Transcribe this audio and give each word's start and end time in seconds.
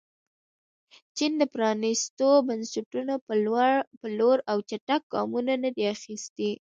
چین 1.17 1.31
د 1.41 1.43
پرانیستو 1.53 2.27
بنسټونو 2.47 3.15
په 4.01 4.07
لور 4.17 4.37
اوچت 4.51 4.89
ګامونه 5.13 5.53
نه 5.63 5.69
دي 5.75 5.83
اخیستي. 5.95 6.51